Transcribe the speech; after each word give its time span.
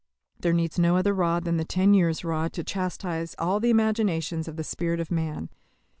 There 0.39 0.51
needs 0.51 0.79
no 0.79 0.97
other 0.97 1.13
rod 1.13 1.43
than 1.43 1.57
that 1.57 1.69
ten 1.69 1.93
years' 1.93 2.23
rod 2.25 2.53
to 2.53 2.63
chastise 2.63 3.35
all 3.37 3.59
the 3.59 3.69
imaginations 3.69 4.47
of 4.47 4.55
the 4.55 4.63
spirit 4.63 4.99
of 4.99 5.11
man. 5.11 5.49